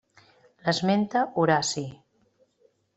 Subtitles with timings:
[0.69, 1.87] L'esmenta Horaci.